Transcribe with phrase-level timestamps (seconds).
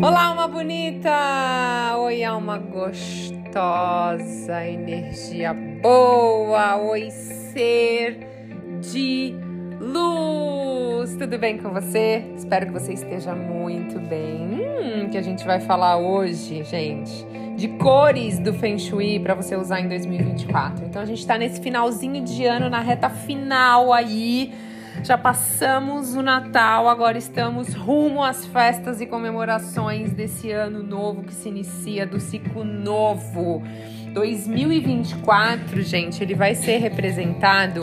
[0.00, 1.96] Olá, alma bonita!
[1.98, 3.04] Oi, alma gostosa,
[4.64, 8.20] energia boa, oi, ser
[8.80, 9.34] de
[9.80, 11.16] luz!
[11.16, 12.32] Tudo bem com você?
[12.36, 14.46] Espero que você esteja muito bem.
[14.46, 19.56] Hum, que a gente vai falar hoje, gente, de cores do Feng Shui para você
[19.56, 20.84] usar em 2024.
[20.84, 24.52] Então a gente está nesse finalzinho de ano, na reta final aí
[25.02, 31.32] já passamos o Natal, agora estamos rumo às festas e comemorações desse ano novo que
[31.32, 33.62] se inicia do ciclo novo.
[34.12, 37.82] 2024, gente, ele vai ser representado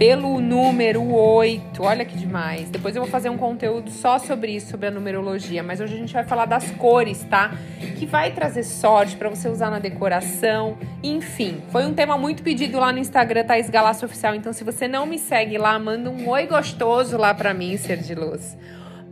[0.00, 1.82] pelo número 8.
[1.82, 2.70] Olha que demais.
[2.70, 5.98] Depois eu vou fazer um conteúdo só sobre isso, sobre a numerologia, mas hoje a
[5.98, 7.52] gente vai falar das cores, tá?
[7.98, 10.78] Que vai trazer sorte para você usar na decoração.
[11.02, 14.88] Enfim, foi um tema muito pedido lá no Instagram Thaís Galácio Oficial, então se você
[14.88, 18.56] não me segue lá, manda um oi gostoso lá para mim, ser de luz.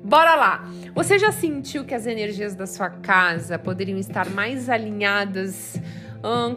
[0.03, 0.71] Bora lá!
[0.95, 5.79] Você já sentiu que as energias da sua casa poderiam estar mais alinhadas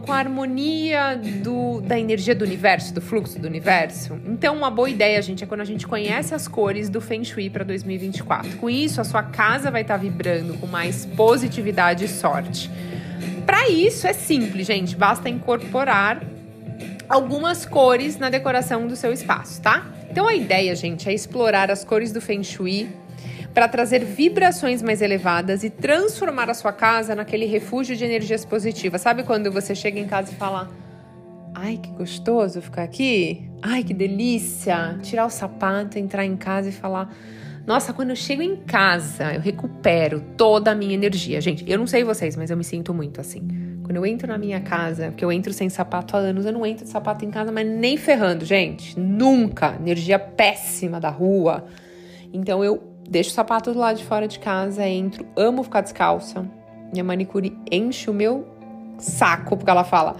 [0.03, 4.19] com a harmonia do, da energia do universo, do fluxo do universo.
[4.25, 7.49] Então, uma boa ideia, gente, é quando a gente conhece as cores do Feng Shui
[7.49, 8.57] para 2024.
[8.57, 12.69] Com isso, a sua casa vai estar tá vibrando com mais positividade e sorte.
[13.45, 16.23] Para isso, é simples, gente, basta incorporar
[17.07, 19.85] algumas cores na decoração do seu espaço, tá?
[20.09, 22.89] Então, a ideia, gente, é explorar as cores do Feng Shui
[23.53, 29.01] para trazer vibrações mais elevadas e transformar a sua casa naquele refúgio de energias positivas.
[29.01, 30.69] Sabe quando você chega em casa e fala:
[31.53, 33.49] Ai, que gostoso ficar aqui?
[33.61, 34.97] Ai, que delícia!
[35.01, 37.13] Tirar o sapato, entrar em casa e falar.
[37.65, 41.39] Nossa, quando eu chego em casa, eu recupero toda a minha energia.
[41.39, 43.47] Gente, eu não sei vocês, mas eu me sinto muito assim.
[43.83, 46.65] Quando eu entro na minha casa, porque eu entro sem sapato há anos, eu não
[46.65, 48.99] entro de sapato em casa, mas nem ferrando, gente.
[48.99, 49.75] Nunca.
[49.79, 51.65] Energia péssima da rua.
[52.33, 56.45] Então eu deixo o sapato do lado de fora de casa, entro, amo ficar descalça.
[56.91, 58.47] Minha manicure enche o meu
[58.97, 60.15] saco, porque ela fala: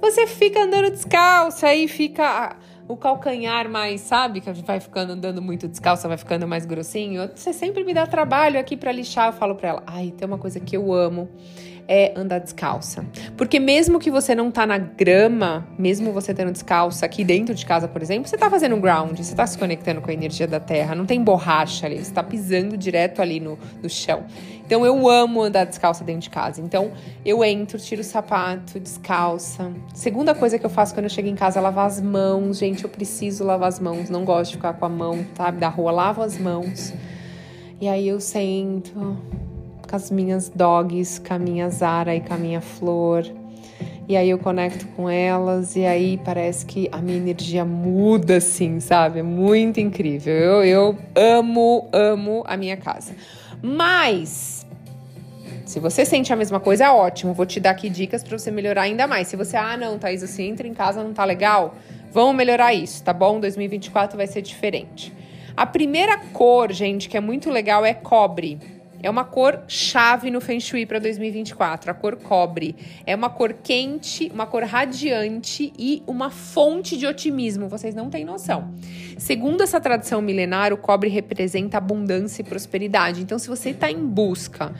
[0.00, 2.56] você fica andando descalça, aí fica
[2.88, 4.40] o calcanhar mais, sabe?
[4.40, 7.30] Que vai ficando andando muito descalça, vai ficando mais grossinho.
[7.34, 9.28] Você sempre me dá trabalho aqui para lixar.
[9.28, 11.28] Eu falo para ela: ai, tem uma coisa que eu amo
[11.92, 13.04] é andar descalça.
[13.36, 17.66] Porque mesmo que você não tá na grama, mesmo você tendo descalça aqui dentro de
[17.66, 20.60] casa, por exemplo, você tá fazendo ground, você tá se conectando com a energia da
[20.60, 24.24] terra, não tem borracha ali, você tá pisando direto ali no, no chão.
[24.64, 26.60] Então eu amo andar descalça dentro de casa.
[26.60, 26.92] Então
[27.24, 29.72] eu entro, tiro o sapato, descalça.
[29.92, 32.58] Segunda coisa que eu faço quando eu chego em casa é lavar as mãos.
[32.58, 35.68] Gente, eu preciso lavar as mãos, não gosto de ficar com a mão, sabe, da
[35.68, 36.94] rua, lavo as mãos.
[37.80, 39.18] E aí eu sento,
[39.90, 43.24] com as minhas dogs, com a minha Zara e com a minha Flor.
[44.08, 48.78] E aí eu conecto com elas e aí parece que a minha energia muda assim,
[48.78, 49.18] sabe?
[49.18, 50.32] É muito incrível.
[50.32, 53.14] Eu, eu amo, amo a minha casa.
[53.60, 54.64] Mas
[55.64, 57.34] se você sente a mesma coisa, é ótimo.
[57.34, 59.28] Vou te dar aqui dicas para você melhorar ainda mais.
[59.28, 61.74] Se você, ah, não, Thaís, você entra em casa, não tá legal,
[62.12, 63.40] vamos melhorar isso, tá bom?
[63.40, 65.12] 2024 vai ser diferente.
[65.56, 68.79] A primeira cor, gente, que é muito legal é cobre.
[69.02, 72.76] É uma cor chave no Feng Shui para 2024, a cor cobre.
[73.06, 77.68] É uma cor quente, uma cor radiante e uma fonte de otimismo.
[77.68, 78.74] Vocês não têm noção.
[79.16, 83.22] Segundo essa tradição milenar, o cobre representa abundância e prosperidade.
[83.22, 84.72] Então, se você está em busca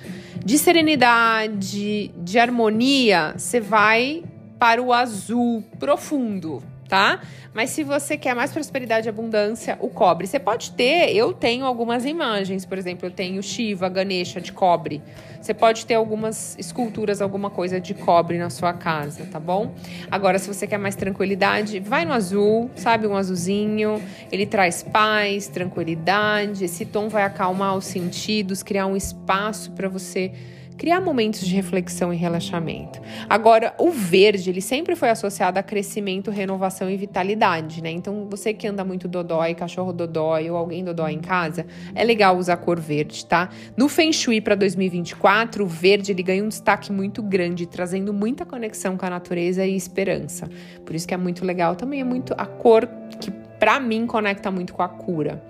[0.45, 4.23] de serenidade, de harmonia, você vai
[4.59, 7.21] para o azul profundo tá?
[7.55, 10.27] Mas se você quer mais prosperidade e abundância, o cobre.
[10.27, 15.01] Você pode ter, eu tenho algumas imagens, por exemplo, eu tenho Shiva, Ganesha de cobre.
[15.41, 19.75] Você pode ter algumas esculturas, alguma coisa de cobre na sua casa, tá bom?
[20.11, 23.07] Agora, se você quer mais tranquilidade, vai no azul, sabe?
[23.07, 24.03] Um azulzinho.
[24.31, 26.65] Ele traz paz, tranquilidade.
[26.65, 30.33] Esse tom vai acalmar os sentidos, criar um espaço para você
[30.81, 33.03] criar momentos de reflexão e relaxamento.
[33.29, 37.91] Agora, o verde, ele sempre foi associado a crescimento, renovação e vitalidade, né?
[37.91, 42.35] Então, você que anda muito dodói, cachorro dodói ou alguém dodói em casa, é legal
[42.39, 43.51] usar cor verde, tá?
[43.77, 48.47] No Feng Shui para 2024, o verde ele ganha um destaque muito grande, trazendo muita
[48.47, 50.49] conexão com a natureza e esperança.
[50.87, 52.89] Por isso que é muito legal, também é muito a cor
[53.21, 53.31] que
[53.61, 55.45] para mim, conecta muito com a cura.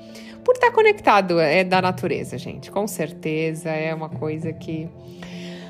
[0.45, 4.89] Por estar conectado é da natureza, gente, com certeza é uma coisa que.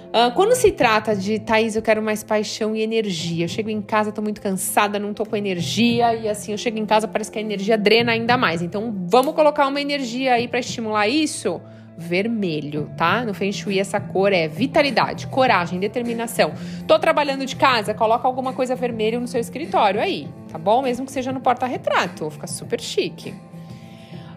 [0.09, 3.45] Uh, quando se trata de Thaís, eu quero mais paixão e energia.
[3.45, 6.79] Eu chego em casa, tô muito cansada, não tô com energia, e assim, eu chego
[6.79, 8.61] em casa, parece que a energia drena ainda mais.
[8.61, 11.61] Então, vamos colocar uma energia aí para estimular isso?
[12.01, 13.25] vermelho, tá?
[13.27, 16.55] No Feng Shui essa cor é vitalidade, coragem, determinação.
[16.87, 20.81] Tô trabalhando de casa, coloca alguma coisa vermelha no seu escritório aí, tá bom?
[20.81, 23.35] Mesmo que seja no porta-retrato, fica super chique.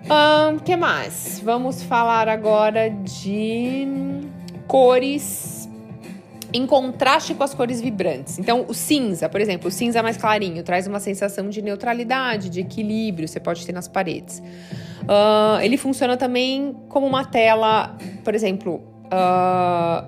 [0.09, 1.39] O um, que mais?
[1.43, 3.87] Vamos falar agora de
[4.67, 5.69] cores
[6.53, 8.37] em contraste com as cores vibrantes.
[8.37, 12.59] Então, o cinza, por exemplo, o cinza mais clarinho traz uma sensação de neutralidade, de
[12.59, 14.39] equilíbrio, você pode ter nas paredes.
[15.03, 20.05] Uh, ele funciona também como uma tela, por exemplo, uh,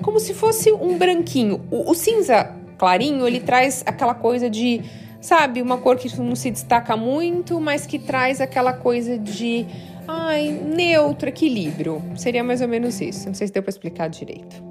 [0.00, 1.60] como se fosse um branquinho.
[1.70, 4.80] O, o, cinza clarinho, ele traz aquela coisa de,
[5.24, 9.64] sabe, uma cor que não se destaca muito, mas que traz aquela coisa de,
[10.06, 12.02] ai, neutro, equilíbrio.
[12.14, 13.26] Seria mais ou menos isso.
[13.26, 14.62] Não sei se deu para explicar direito.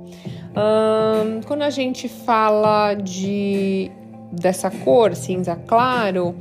[0.52, 3.92] Uh, quando a gente fala de
[4.32, 6.36] dessa cor cinza claro,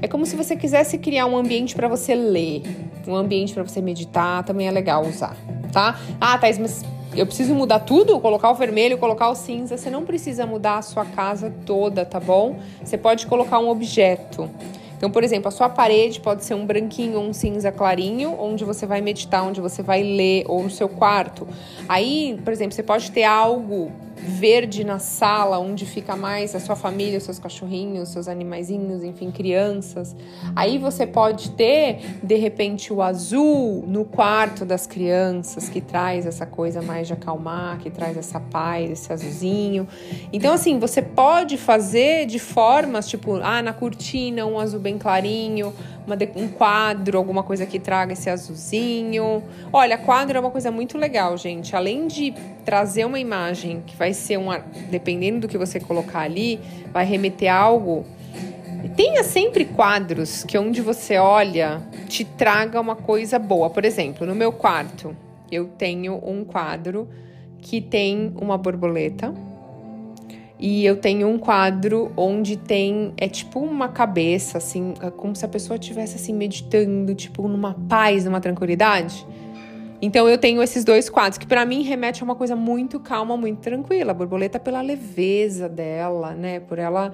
[0.00, 2.62] é como se você quisesse criar um ambiente para você ler,
[3.06, 5.36] um ambiente para você meditar, também é legal usar,
[5.72, 5.98] tá?
[6.20, 6.84] Ah, Thais, mas
[7.16, 8.20] eu preciso mudar tudo?
[8.20, 9.76] Colocar o vermelho, colocar o cinza?
[9.76, 12.58] Você não precisa mudar a sua casa toda, tá bom?
[12.84, 14.48] Você pode colocar um objeto.
[14.96, 18.64] Então, por exemplo, a sua parede pode ser um branquinho ou um cinza clarinho, onde
[18.64, 21.46] você vai meditar, onde você vai ler, ou no seu quarto.
[21.88, 26.74] Aí, por exemplo, você pode ter algo verde na sala, onde fica mais a sua
[26.74, 30.16] família, os seus cachorrinhos, seus animaizinhos, enfim, crianças.
[30.54, 36.46] Aí você pode ter, de repente, o azul no quarto das crianças, que traz essa
[36.46, 39.86] coisa mais de acalmar, que traz essa paz, esse azulzinho.
[40.32, 45.72] Então, assim, você pode fazer de formas, tipo, ah, na cortina, um azul bem clarinho
[46.06, 49.42] uma, um quadro, alguma coisa que traga esse azulzinho.
[49.72, 51.74] Olha, quadro é uma coisa muito legal, gente.
[51.74, 52.32] Além de
[52.64, 54.58] trazer uma imagem que vai ser uma.
[54.90, 56.60] Dependendo do que você colocar ali,
[56.92, 58.06] vai remeter a algo.
[58.96, 63.68] Tenha sempre quadros que onde você olha te traga uma coisa boa.
[63.68, 65.16] Por exemplo, no meu quarto,
[65.50, 67.08] eu tenho um quadro
[67.60, 69.34] que tem uma borboleta
[70.58, 73.12] e eu tenho um quadro onde tem.
[73.16, 77.74] É tipo uma cabeça, assim, é como se a pessoa estivesse assim meditando, tipo, numa
[77.88, 79.26] paz, numa tranquilidade.
[80.00, 83.36] Então eu tenho esses dois quadros, que para mim remete a uma coisa muito calma,
[83.36, 84.10] muito tranquila.
[84.10, 86.60] A borboleta pela leveza dela, né?
[86.60, 87.12] Por ela.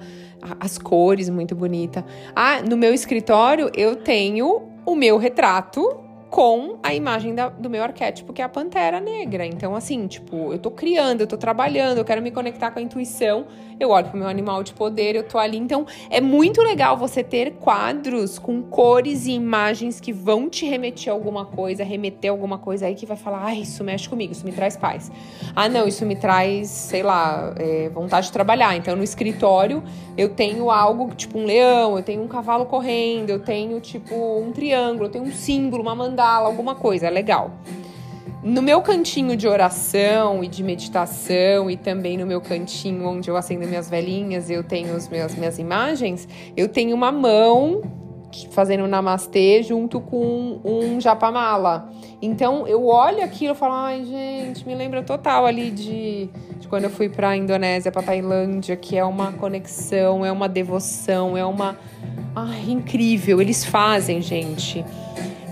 [0.59, 2.05] As cores muito bonita.
[2.35, 7.83] Ah, no meu escritório eu tenho o meu retrato com a imagem da, do meu
[7.83, 9.45] arquétipo, que é a pantera negra.
[9.45, 12.81] Então, assim, tipo, eu tô criando, eu tô trabalhando, eu quero me conectar com a
[12.81, 13.45] intuição,
[13.79, 15.59] eu olho pro meu animal de poder, eu tô ali.
[15.59, 21.13] Então, é muito legal você ter quadros com cores e imagens que vão te remeter
[21.13, 24.51] alguma coisa, remeter alguma coisa aí que vai falar, ah, isso mexe comigo, isso me
[24.51, 25.11] traz paz.
[25.55, 28.75] Ah, não, isso me traz, sei lá, é, vontade de trabalhar.
[28.75, 29.83] Então, no escritório,
[30.17, 34.51] eu tenho algo, tipo um leão, eu tenho um cavalo correndo, eu tenho, tipo, um
[34.51, 37.51] triângulo, eu tenho um símbolo, uma mandala mandala, alguma coisa, legal.
[38.41, 43.37] No meu cantinho de oração e de meditação e também no meu cantinho onde eu
[43.37, 47.81] acendo minhas velhinhas, eu tenho as minhas, minhas imagens, eu tenho uma mão
[48.49, 51.89] fazendo namastê junto com um japamala.
[52.21, 56.85] Então eu olho aquilo e falo, ai gente, me lembra total ali de, de quando
[56.85, 61.45] eu fui para a Indonésia, para Tailândia, que é uma conexão, é uma devoção, é
[61.45, 61.77] uma
[62.35, 63.39] ai incrível.
[63.39, 64.83] Eles fazem, gente.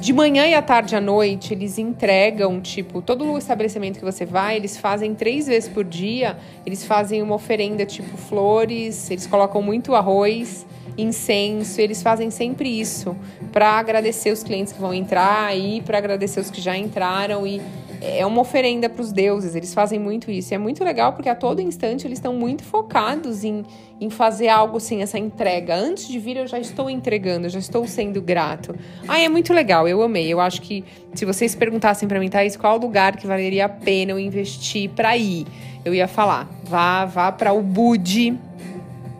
[0.01, 4.25] De manhã e à tarde à noite, eles entregam, tipo, todo o estabelecimento que você
[4.25, 9.61] vai, eles fazem três vezes por dia, eles fazem uma oferenda, tipo, flores, eles colocam
[9.61, 10.65] muito arroz,
[10.97, 13.15] incenso, eles fazem sempre isso
[13.51, 17.61] para agradecer os clientes que vão entrar e para agradecer os que já entraram e
[18.01, 20.53] é uma oferenda para os deuses, eles fazem muito isso.
[20.53, 23.63] E é muito legal porque a todo instante eles estão muito focados em,
[23.99, 25.75] em fazer algo assim, essa entrega.
[25.75, 28.75] Antes de vir, eu já estou entregando, já estou sendo grato.
[29.07, 30.27] Ah, é muito legal, eu amei.
[30.33, 34.11] Eu acho que se vocês perguntassem para mim, Thaís, qual lugar que valeria a pena
[34.11, 35.45] eu investir para ir,
[35.85, 38.35] eu ia falar: vá, vá para o Budi,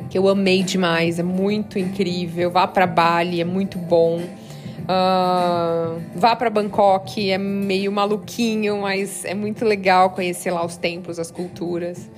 [0.09, 2.49] que eu amei demais, é muito incrível.
[2.49, 4.40] Vá para Bali, é muito bom.
[4.83, 11.19] Uh, vá para Bangkok, é meio maluquinho, mas é muito legal conhecer lá os templos,
[11.19, 12.09] as culturas.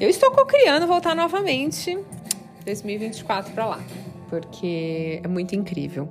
[0.00, 1.98] Eu estou co-criando voltar novamente
[2.64, 3.80] 2024 para lá,
[4.28, 6.08] porque é muito incrível.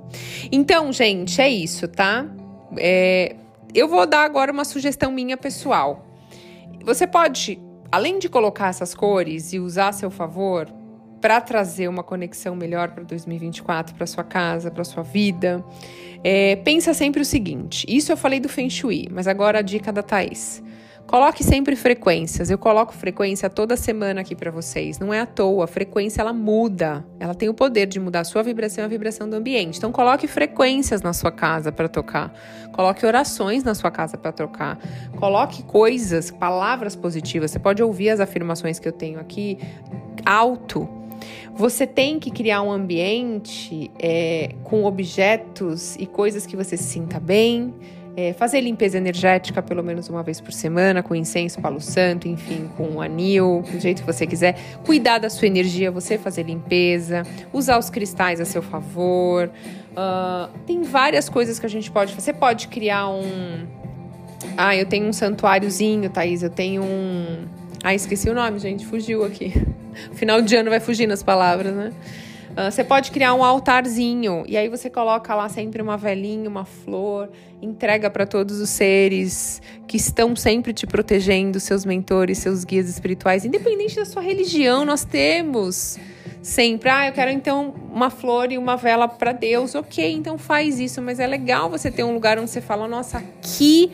[0.50, 2.26] Então, gente, é isso, tá?
[2.76, 3.36] É,
[3.74, 6.06] eu vou dar agora uma sugestão minha pessoal.
[6.84, 10.68] Você pode, além de colocar essas cores e usar a seu favor,
[11.22, 15.64] para trazer uma conexão melhor para 2024, para sua casa, para sua vida.
[16.24, 19.92] É, pensa sempre o seguinte: isso eu falei do Feng Shui, mas agora a dica
[19.92, 20.60] da Thaís.
[21.06, 22.48] Coloque sempre frequências.
[22.48, 24.98] Eu coloco frequência toda semana aqui para vocês.
[24.98, 25.64] Não é à toa.
[25.64, 27.04] A frequência ela muda.
[27.20, 29.76] Ela tem o poder de mudar a sua vibração e a vibração do ambiente.
[29.76, 32.32] Então coloque frequências na sua casa para tocar.
[32.72, 34.78] Coloque orações na sua casa para tocar.
[35.18, 37.50] Coloque coisas, palavras positivas.
[37.50, 39.58] Você pode ouvir as afirmações que eu tenho aqui
[40.24, 41.01] alto.
[41.54, 47.20] Você tem que criar um ambiente é, com objetos e coisas que você se sinta
[47.20, 47.74] bem
[48.16, 52.68] é, fazer limpeza energética pelo menos uma vez por semana, com incenso, palo santo, enfim,
[52.76, 54.58] com anil, do jeito que você quiser.
[54.84, 59.50] Cuidar da sua energia, você fazer limpeza, usar os cristais a seu favor.
[59.92, 62.32] Uh, tem várias coisas que a gente pode fazer.
[62.32, 63.66] Você pode criar um.
[64.56, 66.42] Ah, eu tenho um santuáriozinho, Thaís.
[66.42, 67.46] Eu tenho um.
[67.82, 68.84] Ah, esqueci o nome, gente.
[68.84, 69.54] Fugiu aqui.
[70.12, 71.92] Final de ano vai fugir nas palavras, né?
[72.52, 76.66] Uh, você pode criar um altarzinho e aí você coloca lá sempre uma velhinha, uma
[76.66, 77.30] flor,
[77.62, 83.46] entrega para todos os seres que estão sempre te protegendo, seus mentores, seus guias espirituais,
[83.46, 85.98] independente da sua religião, nós temos
[86.42, 89.74] sempre, ah, eu quero então uma flor e uma vela para Deus.
[89.74, 93.18] OK, então faz isso, mas é legal você ter um lugar onde você fala, nossa,
[93.18, 93.90] aqui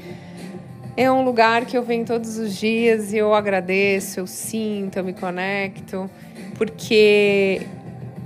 [0.98, 5.04] é um lugar que eu venho todos os dias e eu agradeço, eu sinto, eu
[5.04, 6.10] me conecto,
[6.56, 7.62] porque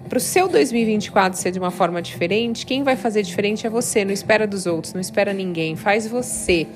[0.09, 4.07] para o seu 2024 ser de uma forma diferente, quem vai fazer diferente é você.
[4.07, 6.67] Não espera dos outros, não espera ninguém, faz você.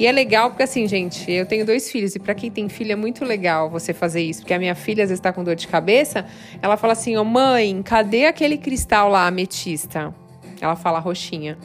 [0.00, 2.90] E é legal porque, assim, gente, eu tenho dois filhos e para quem tem filho
[2.90, 5.54] é muito legal você fazer isso, porque a minha filha às vezes está com dor
[5.54, 6.26] de cabeça,
[6.60, 10.12] ela fala assim: Ô oh, mãe, cadê aquele cristal lá, ametista?
[10.60, 11.56] Ela fala roxinha.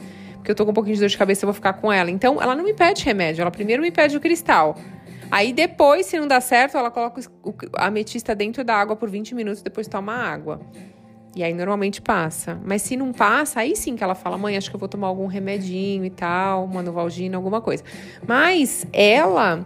[0.42, 2.10] Porque eu tô com um pouquinho de dor de cabeça, eu vou ficar com ela.
[2.10, 4.76] Então, ela não me pede remédio, ela primeiro me pede o cristal.
[5.30, 7.22] Aí depois, se não dá certo, ela coloca
[7.76, 10.60] a ametista dentro da água por 20 minutos, depois toma água.
[11.36, 12.60] E aí normalmente passa.
[12.64, 15.06] Mas se não passa, aí sim que ela fala: mãe, acho que eu vou tomar
[15.06, 17.84] algum remedinho e tal, uma novalgina, alguma coisa.
[18.26, 19.64] Mas ela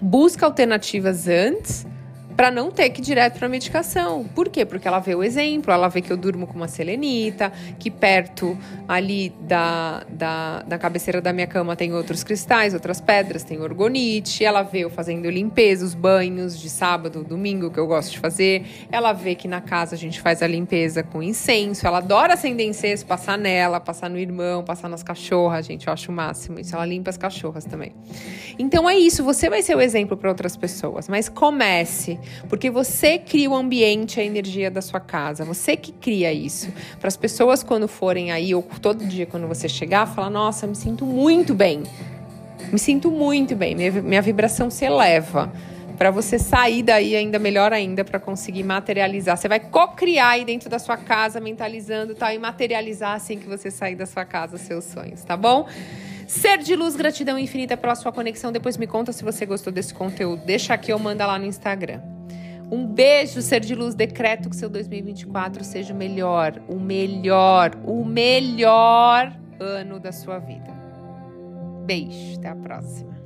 [0.00, 1.86] busca alternativas antes
[2.36, 4.24] para não ter que ir direto para medicação.
[4.34, 4.66] Por quê?
[4.66, 8.56] Porque ela vê o exemplo, ela vê que eu durmo com uma selenita, que perto
[8.86, 14.44] ali da, da, da cabeceira da minha cama tem outros cristais, outras pedras, tem orgonite.
[14.44, 18.66] Ela vê eu fazendo limpeza, os banhos de sábado, domingo que eu gosto de fazer.
[18.92, 21.86] Ela vê que na casa a gente faz a limpeza com incenso.
[21.86, 25.86] Ela adora acender incenso, passar nela, passar no irmão, passar nas cachorras, gente.
[25.86, 26.74] Eu acho o máximo isso.
[26.74, 27.94] Ela limpa as cachorras também.
[28.58, 33.18] Então é isso, você vai ser o exemplo para outras pessoas, mas comece porque você
[33.18, 35.44] cria o ambiente, a energia da sua casa.
[35.44, 36.72] Você que cria isso.
[36.98, 40.74] Para as pessoas, quando forem aí, ou todo dia quando você chegar, falar: Nossa, me
[40.74, 41.82] sinto muito bem.
[42.72, 43.74] Me sinto muito bem.
[43.74, 45.52] Minha, minha vibração se eleva
[45.96, 49.36] para você sair daí ainda melhor ainda para conseguir materializar.
[49.36, 53.70] Você vai co-criar aí dentro da sua casa, mentalizando tal, e materializar assim que você
[53.70, 55.66] sair da sua casa seus sonhos, tá bom?
[56.26, 58.52] Ser de luz, gratidão infinita pela sua conexão.
[58.52, 60.44] Depois me conta se você gostou desse conteúdo.
[60.44, 62.15] Deixa aqui ou manda lá no Instagram.
[62.70, 63.94] Um beijo, ser de luz.
[63.94, 70.74] Decreto que seu 2024 seja o melhor, o melhor, o melhor ano da sua vida.
[71.84, 73.16] Beijo, até a próxima.